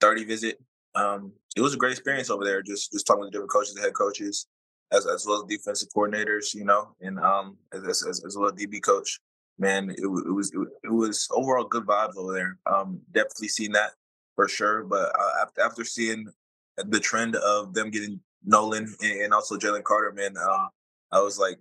30 0.00 0.24
visit. 0.24 0.58
Um, 0.94 1.32
it 1.54 1.60
was 1.60 1.74
a 1.74 1.76
great 1.76 1.92
experience 1.92 2.30
over 2.30 2.44
there. 2.44 2.62
Just 2.62 2.92
just 2.92 3.06
talking 3.06 3.24
to 3.24 3.30
different 3.30 3.50
coaches, 3.50 3.74
the 3.74 3.82
head 3.82 3.92
coaches, 3.92 4.46
as 4.92 5.06
as 5.06 5.26
well 5.26 5.42
as 5.42 5.48
defensive 5.48 5.88
coordinators, 5.94 6.54
you 6.54 6.64
know, 6.64 6.94
and 7.00 7.18
um 7.18 7.56
as 7.72 8.04
as, 8.04 8.22
as 8.24 8.36
well 8.36 8.48
as 8.48 8.54
DB 8.54 8.82
coach. 8.82 9.20
Man, 9.60 9.90
it, 9.90 9.98
it 9.98 10.06
was 10.06 10.52
it, 10.52 10.60
it, 10.84 10.92
was 10.92 11.26
overall 11.32 11.64
good 11.64 11.84
vibes 11.84 12.16
over 12.16 12.32
there. 12.32 12.58
Um, 12.66 13.00
definitely 13.12 13.48
seen 13.48 13.72
that 13.72 13.90
for 14.36 14.46
sure. 14.46 14.84
But 14.84 15.10
uh, 15.18 15.42
after 15.42 15.60
after 15.62 15.84
seeing 15.84 16.28
the 16.76 17.00
trend 17.00 17.34
of 17.34 17.74
them 17.74 17.90
getting 17.90 18.20
Nolan 18.44 18.94
and, 19.02 19.20
and 19.20 19.34
also 19.34 19.56
Jalen 19.56 19.82
Carter, 19.82 20.12
man, 20.12 20.36
um, 20.36 20.68
I 21.10 21.20
was 21.20 21.40
like, 21.40 21.58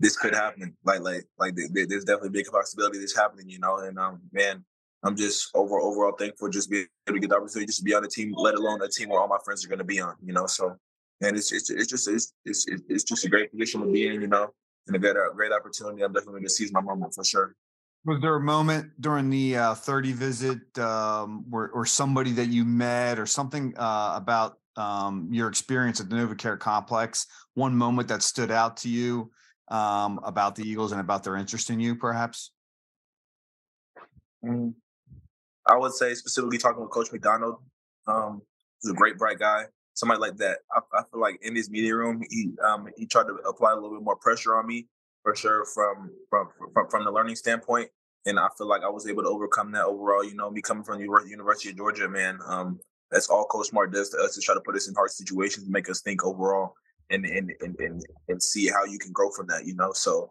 this 0.00 0.18
could 0.18 0.34
happen. 0.34 0.76
Like 0.84 1.00
like 1.00 1.24
like 1.38 1.54
there's 1.54 2.04
definitely 2.04 2.28
a 2.28 2.32
big 2.32 2.46
possibility 2.46 2.98
this 2.98 3.16
happening, 3.16 3.48
you 3.48 3.58
know. 3.58 3.78
And 3.78 3.98
um, 3.98 4.20
man, 4.30 4.62
I'm 5.02 5.16
just 5.16 5.50
over 5.54 5.80
overall 5.80 6.12
thankful 6.12 6.50
just 6.50 6.70
being 6.70 6.86
able 7.08 7.16
to 7.16 7.20
get 7.20 7.30
the 7.30 7.36
opportunity 7.36 7.66
just 7.66 7.78
to 7.78 7.84
be 7.84 7.94
on 7.94 8.04
a 8.04 8.08
team, 8.08 8.34
let 8.36 8.54
alone 8.54 8.82
a 8.82 8.88
team 8.88 9.08
where 9.08 9.20
all 9.20 9.28
my 9.28 9.38
friends 9.44 9.64
are 9.64 9.68
going 9.68 9.78
to 9.78 9.84
be 9.84 10.00
on, 10.00 10.14
you 10.22 10.32
know. 10.32 10.46
So 10.46 10.76
and 11.20 11.36
it's 11.36 11.52
it's, 11.52 11.70
it's 11.70 11.86
just 11.86 12.08
it's, 12.08 12.32
it's 12.44 12.66
it's 12.68 13.04
just 13.04 13.24
a 13.24 13.28
great 13.28 13.50
position 13.50 13.80
to 13.80 13.86
be 13.86 14.06
in, 14.06 14.20
you 14.20 14.28
know, 14.28 14.52
and 14.86 14.96
a 14.96 14.98
great 14.98 15.16
great 15.34 15.52
opportunity. 15.52 16.02
I'm 16.02 16.12
definitely 16.12 16.40
going 16.40 16.44
to 16.44 16.50
seize 16.50 16.72
my 16.72 16.80
moment 16.80 17.14
for 17.14 17.24
sure. 17.24 17.54
Was 18.04 18.20
there 18.22 18.36
a 18.36 18.40
moment 18.40 18.92
during 19.00 19.28
the 19.28 19.56
uh, 19.56 19.74
30 19.74 20.12
visit 20.12 20.78
um, 20.78 21.44
where, 21.50 21.68
or 21.70 21.84
somebody 21.84 22.32
that 22.32 22.46
you 22.46 22.64
met 22.64 23.18
or 23.18 23.26
something 23.26 23.74
uh, 23.76 24.12
about 24.14 24.58
um, 24.76 25.28
your 25.32 25.48
experience 25.48 26.00
at 26.00 26.08
the 26.08 26.14
NovaCare 26.14 26.58
complex? 26.58 27.26
One 27.54 27.74
moment 27.74 28.08
that 28.08 28.22
stood 28.22 28.52
out 28.52 28.76
to 28.78 28.88
you 28.88 29.32
um, 29.68 30.20
about 30.22 30.54
the 30.54 30.62
Eagles 30.62 30.92
and 30.92 31.00
about 31.00 31.24
their 31.24 31.36
interest 31.36 31.70
in 31.70 31.80
you, 31.80 31.96
perhaps? 31.96 32.52
Mm. 34.44 34.74
I 35.66 35.76
would 35.76 35.92
say 35.92 36.14
specifically 36.14 36.56
talking 36.56 36.80
with 36.80 36.90
Coach 36.90 37.12
McDonald. 37.12 37.56
Um, 38.06 38.40
he's 38.80 38.92
a 38.92 38.94
great, 38.94 39.18
bright 39.18 39.40
guy 39.40 39.64
somebody 39.98 40.20
like 40.20 40.36
that. 40.36 40.58
I, 40.72 40.80
I 40.94 41.02
feel 41.10 41.20
like 41.20 41.38
in 41.42 41.56
his 41.56 41.70
media 41.70 41.94
room, 41.94 42.22
he 42.30 42.52
um, 42.64 42.88
he 42.96 43.06
tried 43.06 43.24
to 43.24 43.34
apply 43.48 43.72
a 43.72 43.74
little 43.74 43.90
bit 43.90 44.02
more 44.02 44.16
pressure 44.16 44.56
on 44.56 44.66
me 44.66 44.86
for 45.22 45.34
sure 45.34 45.64
from 45.74 46.10
from 46.30 46.48
from, 46.72 46.88
from 46.90 47.04
the 47.04 47.10
learning 47.10 47.36
standpoint. 47.36 47.90
And 48.26 48.38
I 48.38 48.48
feel 48.56 48.68
like 48.68 48.82
I 48.82 48.88
was 48.88 49.08
able 49.08 49.22
to 49.22 49.28
overcome 49.28 49.72
that 49.72 49.84
overall. 49.84 50.24
You 50.24 50.34
know, 50.34 50.50
me 50.50 50.60
coming 50.60 50.84
from 50.84 50.98
the 50.98 51.04
University 51.26 51.70
of 51.70 51.76
Georgia, 51.76 52.08
man, 52.08 52.38
um, 52.46 52.78
that's 53.10 53.28
all 53.28 53.46
Coach 53.46 53.68
Smart 53.68 53.92
does 53.92 54.10
to 54.10 54.18
us 54.18 54.34
to 54.34 54.40
try 54.40 54.54
to 54.54 54.60
put 54.60 54.76
us 54.76 54.88
in 54.88 54.94
hard 54.94 55.10
situations, 55.10 55.66
make 55.68 55.90
us 55.90 56.00
think 56.02 56.24
overall, 56.24 56.74
and 57.10 57.24
and 57.26 57.52
and 57.60 57.76
and, 57.78 58.02
and 58.28 58.42
see 58.42 58.68
how 58.68 58.84
you 58.84 58.98
can 58.98 59.12
grow 59.12 59.30
from 59.30 59.46
that. 59.48 59.66
You 59.66 59.74
know, 59.74 59.92
so 59.92 60.30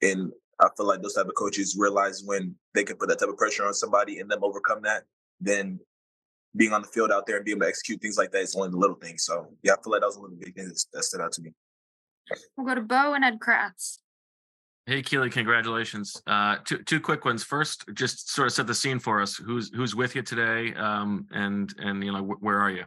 and 0.00 0.32
I 0.60 0.68
feel 0.76 0.86
like 0.86 1.02
those 1.02 1.14
type 1.14 1.26
of 1.26 1.34
coaches 1.34 1.76
realize 1.78 2.22
when 2.24 2.54
they 2.74 2.84
can 2.84 2.96
put 2.96 3.08
that 3.08 3.18
type 3.18 3.28
of 3.28 3.36
pressure 3.36 3.66
on 3.66 3.74
somebody 3.74 4.20
and 4.20 4.30
them 4.30 4.44
overcome 4.44 4.82
that, 4.82 5.04
then 5.40 5.80
being 6.56 6.72
on 6.72 6.82
the 6.82 6.88
field 6.88 7.10
out 7.10 7.26
there 7.26 7.36
and 7.36 7.44
being 7.44 7.56
able 7.56 7.64
to 7.64 7.68
execute 7.68 8.00
things 8.00 8.18
like 8.18 8.30
that 8.32 8.40
is 8.40 8.54
only 8.54 8.70
the 8.70 8.76
little 8.76 8.96
things. 8.96 9.24
So 9.24 9.48
yeah, 9.62 9.72
I 9.72 9.76
feel 9.82 9.92
like 9.92 10.00
that 10.00 10.06
was 10.06 10.18
one 10.18 10.32
of 10.32 10.38
the 10.38 10.44
big 10.44 10.54
things 10.54 10.86
that 10.92 11.02
stood 11.04 11.20
out 11.20 11.32
to 11.32 11.42
me. 11.42 11.52
We'll 12.56 12.66
go 12.66 12.74
to 12.74 12.80
Bo 12.80 13.14
and 13.14 13.24
Ed 13.24 13.38
Kracz. 13.40 13.98
Hey 14.86 15.00
Kelee, 15.00 15.30
congratulations. 15.30 16.20
Uh, 16.26 16.56
two 16.64 16.78
two 16.78 17.00
quick 17.00 17.24
ones. 17.24 17.44
First, 17.44 17.84
just 17.94 18.30
sort 18.30 18.48
of 18.48 18.52
set 18.52 18.66
the 18.66 18.74
scene 18.74 18.98
for 18.98 19.22
us. 19.22 19.36
Who's 19.36 19.70
who's 19.72 19.94
with 19.94 20.16
you 20.16 20.22
today? 20.22 20.74
Um, 20.74 21.26
and 21.30 21.72
and 21.78 22.04
you 22.04 22.10
know 22.10 22.24
wh- 22.24 22.42
where 22.42 22.58
are 22.58 22.70
you? 22.70 22.84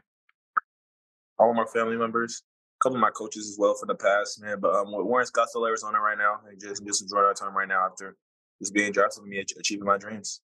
All 1.40 1.52
of 1.52 1.56
my 1.56 1.66
family 1.74 1.96
members, 1.96 2.44
a 2.82 2.84
couple 2.84 2.98
of 2.98 3.02
my 3.02 3.12
coaches 3.12 3.50
as 3.50 3.58
well 3.58 3.76
for 3.80 3.86
the 3.86 3.96
past, 3.96 4.42
man. 4.42 4.60
But 4.60 4.76
um, 4.76 4.88
we're 4.92 5.22
in 5.22 5.28
Scottsdale, 5.28 5.68
Arizona 5.68 6.00
right 6.02 6.18
now, 6.18 6.40
and 6.50 6.60
just 6.60 6.86
just 6.86 7.02
enjoying 7.02 7.26
our 7.26 7.34
time 7.34 7.56
right 7.56 7.68
now 7.68 7.88
after 7.90 8.18
just 8.62 8.74
being 8.74 8.92
drafted 8.92 9.24
and 9.24 9.30
me 9.30 9.40
achieving 9.40 9.86
my 9.86 9.98
dreams. 9.98 10.42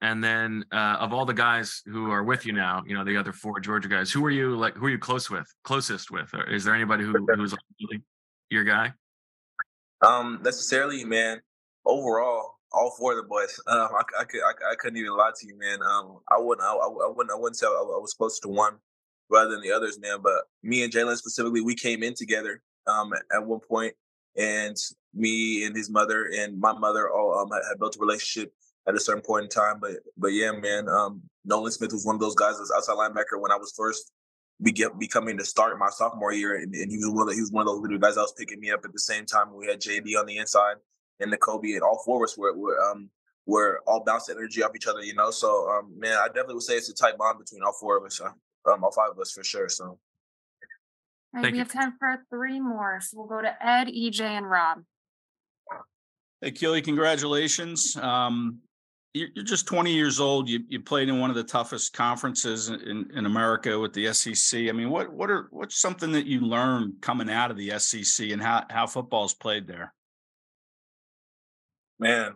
And 0.00 0.22
then 0.22 0.64
uh, 0.72 0.96
of 1.00 1.12
all 1.12 1.24
the 1.24 1.34
guys 1.34 1.82
who 1.86 2.10
are 2.10 2.22
with 2.22 2.46
you 2.46 2.52
now, 2.52 2.84
you 2.86 2.94
know 2.96 3.04
the 3.04 3.16
other 3.16 3.32
four 3.32 3.58
Georgia 3.58 3.88
guys. 3.88 4.12
Who 4.12 4.24
are 4.24 4.30
you 4.30 4.56
like? 4.56 4.76
Who 4.76 4.86
are 4.86 4.90
you 4.90 4.98
close 4.98 5.28
with? 5.28 5.46
Closest 5.64 6.10
with? 6.10 6.32
Or 6.34 6.48
is 6.48 6.64
there 6.64 6.74
anybody 6.74 7.04
who 7.04 7.14
who's 7.34 7.52
like 7.52 8.00
your 8.48 8.62
guy? 8.62 8.92
Um, 10.02 10.40
necessarily, 10.44 11.04
man. 11.04 11.40
Overall, 11.84 12.58
all 12.72 12.94
four 12.96 13.12
of 13.12 13.16
the 13.16 13.28
boys. 13.28 13.58
Um, 13.66 13.88
I, 13.92 14.02
I 14.20 14.24
could, 14.24 14.40
I, 14.40 14.72
I, 14.72 14.74
couldn't 14.76 14.98
even 14.98 15.16
lie 15.16 15.32
to 15.36 15.46
you, 15.46 15.58
man. 15.58 15.80
Um, 15.82 16.18
I 16.30 16.38
wouldn't, 16.38 16.64
I, 16.64 16.72
I 16.72 17.08
wouldn't, 17.08 17.32
I 17.32 17.36
wouldn't 17.36 17.56
say 17.56 17.66
I, 17.66 17.70
I 17.70 17.98
was 17.98 18.14
close 18.16 18.38
to 18.40 18.48
one 18.48 18.76
rather 19.30 19.50
than 19.50 19.62
the 19.62 19.72
others, 19.72 19.98
man. 19.98 20.18
But 20.22 20.44
me 20.62 20.82
and 20.82 20.92
Jalen 20.92 21.16
specifically, 21.16 21.60
we 21.60 21.74
came 21.74 22.02
in 22.02 22.14
together 22.14 22.62
um 22.86 23.12
at 23.34 23.44
one 23.44 23.60
point, 23.60 23.94
and 24.36 24.76
me 25.14 25.64
and 25.64 25.76
his 25.76 25.90
mother 25.90 26.30
and 26.36 26.60
my 26.60 26.72
mother 26.72 27.10
all 27.10 27.38
um 27.38 27.50
had, 27.50 27.62
had 27.68 27.78
built 27.78 27.96
a 27.96 28.00
relationship 28.00 28.52
at 28.88 28.94
a 28.94 29.00
certain 29.00 29.22
point 29.22 29.44
in 29.44 29.50
time. 29.50 29.78
But 29.80 29.96
but 30.16 30.28
yeah, 30.28 30.52
man, 30.52 30.88
um, 30.88 31.22
Nolan 31.44 31.72
Smith 31.72 31.92
was 31.92 32.06
one 32.06 32.16
of 32.16 32.20
those 32.20 32.34
guys 32.34 32.56
that 32.56 32.62
was 32.62 32.72
outside 32.74 32.96
linebacker 32.96 33.40
when 33.40 33.52
I 33.52 33.56
was 33.56 33.72
first 33.76 34.12
be 34.62 34.72
get, 34.72 34.98
becoming 34.98 35.36
the 35.36 35.44
start 35.44 35.78
my 35.78 35.90
sophomore 35.90 36.32
year, 36.32 36.56
and, 36.56 36.74
and, 36.74 36.90
he 36.90 36.96
was 36.96 37.08
one 37.10 37.22
of 37.22 37.28
the, 37.28 37.34
he 37.34 37.40
was 37.40 37.52
one 37.52 37.62
of 37.62 37.68
those 37.68 37.80
little 37.80 37.98
guys 37.98 38.16
that 38.16 38.22
was 38.22 38.34
picking 38.36 38.58
me 38.58 38.72
up 38.72 38.84
at 38.84 38.92
the 38.92 38.98
same 38.98 39.24
time. 39.24 39.54
We 39.54 39.66
had 39.66 39.80
JD 39.80 40.18
on 40.18 40.26
the 40.26 40.38
inside 40.38 40.76
and 41.20 41.32
the 41.32 41.36
Kobe, 41.36 41.72
and 41.72 41.82
all 41.82 42.02
four 42.04 42.16
of 42.16 42.28
us 42.28 42.36
were, 42.36 42.56
were 42.56 42.80
um 42.90 43.10
were 43.46 43.80
all 43.86 44.02
bouncing 44.04 44.36
energy 44.36 44.62
off 44.62 44.72
each 44.74 44.86
other, 44.86 45.02
you 45.02 45.14
know. 45.14 45.30
So 45.30 45.68
um 45.70 45.92
man, 45.98 46.18
I 46.18 46.26
definitely 46.26 46.54
would 46.54 46.64
say 46.64 46.74
it's 46.74 46.88
a 46.88 46.94
tight 46.94 47.16
bond 47.18 47.38
between 47.38 47.62
all 47.62 47.74
four 47.78 47.98
of 47.98 48.04
us, 48.04 48.20
uh, 48.20 48.30
um 48.70 48.82
all 48.82 48.92
five 48.92 49.10
of 49.10 49.18
us 49.18 49.32
for 49.32 49.44
sure. 49.44 49.68
So. 49.68 49.98
Right, 51.34 51.52
we 51.52 51.58
you. 51.58 51.58
have 51.58 51.70
time 51.70 51.94
for 51.98 52.24
three 52.30 52.58
more. 52.58 53.00
So 53.02 53.18
we'll 53.18 53.26
go 53.26 53.42
to 53.42 53.54
Ed, 53.64 53.88
EJ, 53.88 54.22
and 54.22 54.48
Rob. 54.48 54.78
Hey, 56.40 56.52
Kelee, 56.52 56.82
congratulations. 56.82 57.96
Um, 57.96 58.60
you're 59.34 59.44
just 59.44 59.66
20 59.66 59.92
years 59.92 60.20
old. 60.20 60.48
You 60.48 60.60
you 60.68 60.80
played 60.80 61.08
in 61.08 61.20
one 61.20 61.30
of 61.30 61.36
the 61.36 61.44
toughest 61.44 61.92
conferences 61.92 62.68
in, 62.68 63.10
in 63.14 63.26
America 63.26 63.78
with 63.78 63.92
the 63.92 64.12
SEC. 64.12 64.68
I 64.68 64.72
mean, 64.72 64.90
what 64.90 65.12
what 65.12 65.30
are 65.30 65.48
what's 65.50 65.80
something 65.80 66.12
that 66.12 66.26
you 66.26 66.40
learned 66.40 67.00
coming 67.00 67.30
out 67.30 67.50
of 67.50 67.56
the 67.56 67.78
SEC 67.78 68.30
and 68.30 68.42
how 68.42 68.64
how 68.70 68.86
football's 68.86 69.34
played 69.34 69.66
there? 69.66 69.94
Man, 71.98 72.34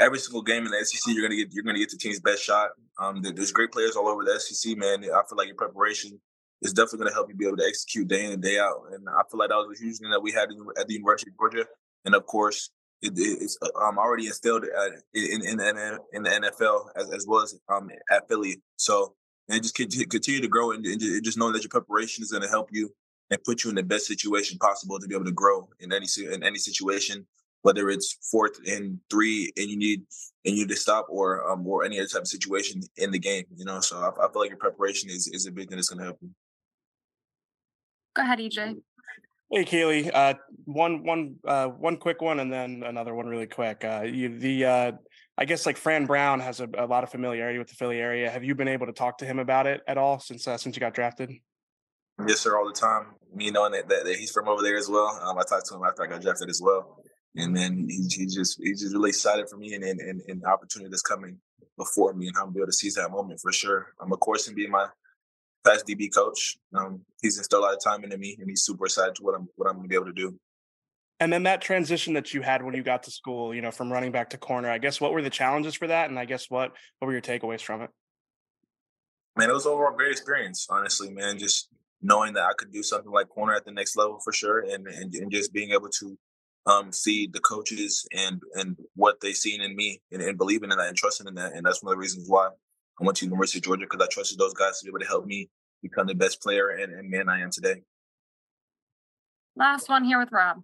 every 0.00 0.18
single 0.18 0.42
game 0.42 0.66
in 0.66 0.70
the 0.70 0.84
SEC, 0.84 1.14
you're 1.14 1.26
gonna 1.26 1.36
get 1.36 1.52
you're 1.52 1.64
gonna 1.64 1.78
get 1.78 1.90
the 1.90 1.96
team's 1.96 2.20
best 2.20 2.42
shot. 2.42 2.70
Um, 2.98 3.22
there's 3.22 3.52
great 3.52 3.72
players 3.72 3.96
all 3.96 4.08
over 4.08 4.24
the 4.24 4.38
SEC, 4.38 4.76
man. 4.76 5.04
I 5.04 5.22
feel 5.28 5.36
like 5.36 5.48
your 5.48 5.56
preparation 5.56 6.20
is 6.62 6.72
definitely 6.72 7.00
gonna 7.00 7.14
help 7.14 7.28
you 7.28 7.36
be 7.36 7.46
able 7.46 7.56
to 7.58 7.66
execute 7.66 8.08
day 8.08 8.24
in 8.24 8.32
and 8.32 8.42
day 8.42 8.58
out. 8.58 8.82
And 8.92 9.08
I 9.08 9.22
feel 9.30 9.38
like 9.38 9.50
that 9.50 9.56
was 9.56 9.78
a 9.78 9.84
huge 9.84 9.98
thing 9.98 10.10
that 10.10 10.22
we 10.22 10.32
had 10.32 10.48
at 10.78 10.86
the 10.86 10.94
University 10.94 11.30
of 11.30 11.36
Georgia. 11.36 11.66
And 12.04 12.14
of 12.14 12.26
course, 12.26 12.70
it, 13.04 13.12
it's 13.16 13.58
um, 13.80 13.98
already 13.98 14.26
instilled 14.26 14.64
in, 14.64 15.42
in, 15.42 15.60
in, 15.60 15.98
in 16.12 16.22
the 16.22 16.30
NFL 16.30 16.86
as, 16.96 17.10
as 17.10 17.26
well 17.26 17.42
as 17.42 17.58
um, 17.68 17.90
at 18.10 18.28
Philly. 18.28 18.62
So 18.76 19.14
and 19.48 19.62
just 19.62 19.74
continue 19.74 20.40
to 20.40 20.48
grow 20.48 20.72
and, 20.72 20.84
and 20.86 21.00
just 21.22 21.38
knowing 21.38 21.52
that 21.52 21.62
your 21.62 21.68
preparation 21.68 22.22
is 22.22 22.30
going 22.30 22.42
to 22.42 22.48
help 22.48 22.68
you 22.72 22.90
and 23.30 23.42
put 23.44 23.64
you 23.64 23.70
in 23.70 23.76
the 23.76 23.82
best 23.82 24.06
situation 24.06 24.58
possible 24.58 24.98
to 24.98 25.06
be 25.06 25.14
able 25.14 25.24
to 25.24 25.32
grow 25.32 25.68
in 25.80 25.92
any 25.92 26.06
in 26.32 26.42
any 26.42 26.58
situation, 26.58 27.26
whether 27.62 27.90
it's 27.90 28.16
fourth 28.30 28.58
and 28.66 28.98
three 29.10 29.52
and 29.56 29.68
you 29.68 29.76
need 29.76 30.02
and 30.44 30.56
you 30.56 30.64
need 30.64 30.70
to 30.70 30.76
stop 30.76 31.06
or 31.08 31.48
um, 31.50 31.66
or 31.66 31.84
any 31.84 31.98
other 31.98 32.08
type 32.08 32.22
of 32.22 32.28
situation 32.28 32.80
in 32.96 33.10
the 33.10 33.18
game. 33.18 33.44
You 33.54 33.64
know, 33.64 33.80
so 33.80 33.98
I, 33.98 34.24
I 34.24 34.32
feel 34.32 34.42
like 34.42 34.50
your 34.50 34.58
preparation 34.58 35.10
is 35.10 35.28
is 35.28 35.46
a 35.46 35.52
big 35.52 35.68
thing 35.68 35.76
that's 35.76 35.88
going 35.88 35.98
to 35.98 36.04
help 36.04 36.18
you. 36.22 36.30
Go 38.14 38.22
ahead, 38.22 38.38
EJ. 38.38 38.76
Hey, 39.54 39.64
Kelee. 39.64 40.10
Uh, 40.12 40.34
one, 40.64 41.04
one, 41.04 41.36
uh, 41.46 41.68
one 41.68 41.96
quick 41.96 42.20
one, 42.20 42.40
and 42.40 42.52
then 42.52 42.82
another 42.84 43.14
one 43.14 43.28
really 43.28 43.46
quick. 43.46 43.84
Uh, 43.84 44.02
you, 44.02 44.36
the, 44.36 44.64
uh, 44.64 44.92
I 45.38 45.44
guess 45.44 45.64
like 45.64 45.76
Fran 45.76 46.06
Brown 46.06 46.40
has 46.40 46.58
a, 46.58 46.68
a, 46.76 46.86
lot 46.86 47.04
of 47.04 47.10
familiarity 47.10 47.60
with 47.60 47.68
the 47.68 47.76
Philly 47.76 48.00
area. 48.00 48.28
Have 48.28 48.42
you 48.42 48.56
been 48.56 48.66
able 48.66 48.86
to 48.86 48.92
talk 48.92 49.18
to 49.18 49.24
him 49.24 49.38
about 49.38 49.68
it 49.68 49.82
at 49.86 49.96
all 49.96 50.18
since 50.18 50.48
uh, 50.48 50.58
since 50.58 50.74
you 50.74 50.80
got 50.80 50.92
drafted? 50.92 51.30
Yes, 52.26 52.40
sir. 52.40 52.58
All 52.58 52.66
the 52.66 52.72
time. 52.72 53.14
Me 53.32 53.52
knowing 53.52 53.70
that, 53.72 53.88
that, 53.88 54.04
that 54.04 54.16
he's 54.16 54.32
from 54.32 54.48
over 54.48 54.60
there 54.60 54.76
as 54.76 54.88
well. 54.88 55.20
Um, 55.22 55.38
I 55.38 55.42
talked 55.48 55.66
to 55.66 55.76
him 55.76 55.82
after 55.84 56.02
I 56.02 56.08
got 56.08 56.20
drafted 56.20 56.50
as 56.50 56.60
well, 56.60 56.98
and 57.36 57.56
then 57.56 57.86
he, 57.88 58.08
he 58.10 58.26
just 58.26 58.58
he's 58.60 58.80
just 58.80 58.92
really 58.92 59.10
excited 59.10 59.48
for 59.48 59.56
me 59.56 59.74
and 59.74 59.84
and, 59.84 60.00
and, 60.00 60.42
the 60.42 60.48
opportunity 60.48 60.90
that's 60.90 61.02
coming 61.02 61.38
before 61.78 62.12
me 62.12 62.26
and 62.26 62.36
I'm 62.36 62.52
able 62.56 62.66
to 62.66 62.72
seize 62.72 62.94
that 62.94 63.12
moment 63.12 63.38
for 63.40 63.52
sure. 63.52 63.92
I'm 64.00 64.06
um, 64.06 64.12
of 64.12 64.18
course 64.18 64.48
and 64.48 64.56
being 64.56 64.72
my 64.72 64.88
fast 65.64 65.86
DB 65.86 66.14
coach. 66.14 66.56
Um, 66.74 67.00
he's 67.22 67.38
instilled 67.38 67.64
a 67.64 67.66
lot 67.66 67.74
of 67.74 67.82
time 67.82 68.04
into 68.04 68.18
me, 68.18 68.36
and 68.38 68.48
he's 68.48 68.62
super 68.62 68.84
excited 68.86 69.14
to 69.16 69.22
what 69.22 69.34
I'm 69.34 69.48
what 69.56 69.68
I'm 69.68 69.76
going 69.76 69.84
to 69.84 69.88
be 69.88 69.94
able 69.94 70.06
to 70.06 70.12
do. 70.12 70.38
And 71.20 71.32
then 71.32 71.44
that 71.44 71.62
transition 71.62 72.14
that 72.14 72.34
you 72.34 72.42
had 72.42 72.62
when 72.62 72.74
you 72.74 72.82
got 72.82 73.04
to 73.04 73.10
school, 73.10 73.54
you 73.54 73.62
know, 73.62 73.70
from 73.70 73.92
running 73.92 74.12
back 74.12 74.30
to 74.30 74.38
corner. 74.38 74.68
I 74.68 74.78
guess 74.78 75.00
what 75.00 75.12
were 75.12 75.22
the 75.22 75.30
challenges 75.30 75.74
for 75.74 75.86
that, 75.86 76.10
and 76.10 76.18
I 76.18 76.24
guess 76.24 76.50
what 76.50 76.72
what 76.98 77.06
were 77.06 77.12
your 77.12 77.22
takeaways 77.22 77.62
from 77.62 77.82
it? 77.82 77.90
Man, 79.36 79.50
it 79.50 79.54
was 79.54 79.66
overall 79.66 79.94
a 79.94 79.96
great 79.96 80.12
experience. 80.12 80.66
Honestly, 80.70 81.10
man, 81.10 81.38
just 81.38 81.68
knowing 82.02 82.34
that 82.34 82.44
I 82.44 82.52
could 82.56 82.72
do 82.72 82.82
something 82.82 83.10
like 83.10 83.28
corner 83.28 83.54
at 83.54 83.64
the 83.64 83.72
next 83.72 83.96
level 83.96 84.20
for 84.22 84.32
sure, 84.32 84.60
and 84.60 84.86
and, 84.86 85.14
and 85.14 85.30
just 85.30 85.52
being 85.52 85.70
able 85.70 85.88
to 86.00 86.18
um, 86.66 86.92
see 86.92 87.26
the 87.26 87.40
coaches 87.40 88.06
and 88.12 88.40
and 88.54 88.76
what 88.96 89.20
they 89.20 89.32
seen 89.32 89.62
in 89.62 89.74
me 89.76 90.00
and, 90.12 90.20
and 90.20 90.36
believing 90.36 90.70
in 90.72 90.78
that 90.78 90.88
and 90.88 90.96
trusting 90.96 91.26
in 91.26 91.34
that, 91.34 91.52
and 91.52 91.64
that's 91.64 91.82
one 91.82 91.92
of 91.92 91.96
the 91.96 92.00
reasons 92.00 92.28
why 92.28 92.48
I 93.00 93.04
went 93.04 93.16
to 93.18 93.24
University 93.24 93.58
of 93.58 93.64
Georgia 93.64 93.86
because 93.90 94.04
I 94.04 94.08
trusted 94.10 94.38
those 94.38 94.54
guys 94.54 94.78
to 94.78 94.84
be 94.84 94.90
able 94.90 95.00
to 95.00 95.06
help 95.06 95.26
me 95.26 95.50
become 95.82 96.06
the 96.06 96.14
best 96.14 96.40
player 96.40 96.68
and, 96.68 96.92
and 96.92 97.10
man 97.10 97.28
I 97.28 97.40
am 97.40 97.50
today. 97.50 97.82
Last 99.56 99.88
one 99.88 100.04
here 100.04 100.18
with 100.18 100.32
Rob. 100.32 100.62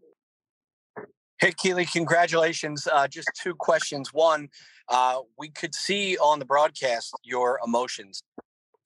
Hey, 1.40 1.52
Kelee, 1.52 1.90
congratulations. 1.90 2.86
Uh, 2.86 3.08
just 3.08 3.28
two 3.40 3.54
questions. 3.54 4.12
One, 4.12 4.48
uh, 4.88 5.20
we 5.38 5.48
could 5.48 5.74
see 5.74 6.18
on 6.18 6.38
the 6.38 6.44
broadcast 6.44 7.14
your 7.22 7.58
emotions. 7.64 8.22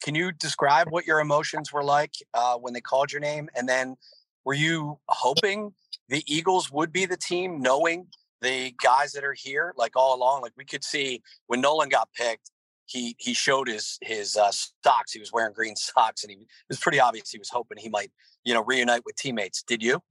Can 0.02 0.14
you 0.14 0.32
describe 0.32 0.90
what 0.90 1.06
your 1.06 1.20
emotions 1.20 1.72
were 1.72 1.82
like 1.82 2.12
uh, 2.34 2.56
when 2.56 2.72
they 2.72 2.80
called 2.80 3.10
your 3.10 3.20
name? 3.20 3.48
And 3.56 3.68
then 3.68 3.96
were 4.44 4.54
you 4.54 4.98
hoping 5.08 5.72
the 6.08 6.22
Eagles 6.26 6.70
would 6.70 6.92
be 6.92 7.06
the 7.06 7.16
team, 7.16 7.60
knowing 7.60 8.06
the 8.40 8.74
guys 8.82 9.12
that 9.12 9.24
are 9.24 9.34
here, 9.36 9.72
like 9.76 9.96
all 9.96 10.14
along? 10.14 10.42
Like 10.42 10.52
we 10.56 10.64
could 10.64 10.84
see 10.84 11.22
when 11.46 11.60
Nolan 11.60 11.88
got 11.88 12.08
picked, 12.14 12.50
he 12.86 13.16
he 13.18 13.34
showed 13.34 13.68
his 13.68 13.98
his 14.02 14.36
uh, 14.36 14.50
socks. 14.84 15.12
He 15.12 15.20
was 15.20 15.32
wearing 15.32 15.52
green 15.52 15.76
socks, 15.76 16.22
and 16.24 16.30
he 16.30 16.36
it 16.36 16.46
was 16.68 16.78
pretty 16.78 17.00
obvious 17.00 17.30
he 17.30 17.38
was 17.38 17.50
hoping 17.50 17.78
he 17.78 17.88
might 17.88 18.10
you 18.44 18.54
know 18.54 18.64
reunite 18.64 19.02
with 19.04 19.16
teammates. 19.16 19.62
Did 19.62 19.82
you? 19.82 20.02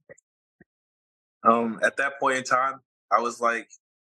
Um, 1.44 1.78
at 1.82 1.96
that 1.98 2.18
point 2.18 2.38
in 2.38 2.44
time, 2.44 2.80
I 3.12 3.20
was 3.20 3.40
like 3.40 3.68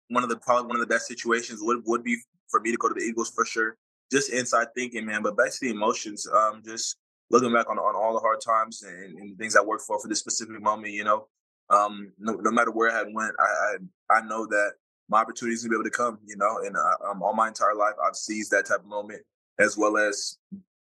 one 0.08 0.22
of 0.22 0.28
the 0.28 0.36
probably 0.36 0.66
one 0.66 0.76
of 0.76 0.80
the 0.80 0.92
best 0.92 1.06
situations 1.06 1.60
would 1.62 1.82
would 1.86 2.04
be 2.04 2.16
for 2.48 2.60
me 2.60 2.70
to 2.70 2.76
go 2.76 2.88
to 2.88 2.94
the 2.94 3.00
Eagles 3.00 3.30
for 3.30 3.44
sure. 3.44 3.76
Just 4.12 4.30
inside 4.30 4.68
thinking, 4.76 5.06
man. 5.06 5.22
But 5.22 5.36
back 5.36 5.50
to 5.50 5.58
the 5.60 5.70
emotions. 5.70 6.26
Um, 6.28 6.62
just 6.64 6.96
looking 7.30 7.52
back 7.52 7.68
on 7.68 7.78
on 7.78 7.96
all 7.96 8.12
the 8.12 8.20
hard 8.20 8.38
times 8.46 8.82
and, 8.82 9.18
and 9.18 9.38
things 9.38 9.56
I 9.56 9.62
worked 9.62 9.84
for 9.86 10.00
for 10.00 10.08
this 10.08 10.20
specific 10.20 10.60
moment. 10.62 10.92
You 10.92 11.04
know, 11.04 11.26
um, 11.70 12.12
no, 12.18 12.34
no 12.34 12.50
matter 12.50 12.70
where 12.70 12.90
I 12.90 12.98
had 12.98 13.08
went, 13.12 13.34
I, 13.38 13.76
I 14.12 14.18
I 14.18 14.26
know 14.26 14.46
that 14.46 14.72
my 15.08 15.20
opportunities 15.20 15.62
to 15.62 15.68
be 15.68 15.74
able 15.74 15.84
to 15.84 15.90
come, 15.90 16.18
you 16.26 16.36
know, 16.36 16.58
and 16.64 16.76
uh, 16.76 17.10
um, 17.10 17.22
all 17.22 17.34
my 17.34 17.48
entire 17.48 17.74
life, 17.74 17.94
I've 18.04 18.16
seized 18.16 18.50
that 18.52 18.66
type 18.66 18.80
of 18.80 18.86
moment 18.86 19.22
as 19.58 19.76
well 19.76 19.96
as 19.96 20.38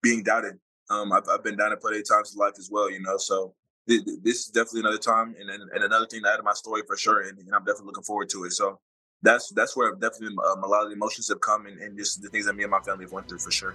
being 0.03 0.23
doubted. 0.23 0.59
Um, 0.91 1.13
I've, 1.13 1.29
I've 1.31 1.45
been 1.45 1.57
doubted 1.57 1.81
plenty 1.81 1.99
of 1.99 2.09
times 2.09 2.35
in 2.35 2.39
life 2.39 2.55
as 2.59 2.71
well, 2.71 2.91
you 2.91 3.01
know, 3.01 3.17
so 3.17 3.55
th- 3.89 4.05
th- 4.05 4.19
this 4.23 4.41
is 4.41 4.47
definitely 4.47 4.81
another 4.81 4.99
time 4.99 5.35
and, 5.39 5.51
and, 5.51 5.71
and, 5.73 5.85
another 5.85 6.07
thing 6.07 6.23
to 6.23 6.33
add 6.33 6.37
to 6.37 6.43
my 6.43 6.53
story 6.53 6.83
for 6.87 6.97
sure. 6.97 7.23
And, 7.23 7.39
and, 7.39 7.55
I'm 7.55 7.65
definitely 7.65 7.87
looking 7.87 8.05
forward 8.05 8.29
to 8.31 8.45
it. 8.45 8.53
So 8.53 8.79
that's, 9.23 9.51
that's 9.51 9.77
where 9.77 9.93
definitely 9.95 10.37
um, 10.51 10.63
a 10.63 10.67
lot 10.67 10.83
of 10.83 10.89
the 10.89 10.95
emotions 10.95 11.29
have 11.29 11.41
come 11.41 11.67
and, 11.67 11.81
and 11.81 11.99
just 11.99 12.23
the 12.23 12.29
things 12.29 12.47
that 12.47 12.55
me 12.55 12.63
and 12.63 12.71
my 12.71 12.81
family 12.81 13.05
have 13.05 13.13
went 13.13 13.29
through 13.29 13.39
for 13.39 13.51
sure. 13.51 13.75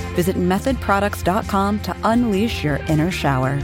Visit 0.11 0.35
methodproducts.com 0.35 1.79
to 1.81 1.95
unleash 2.03 2.63
your 2.63 2.77
inner 2.87 3.11
shower. 3.11 3.59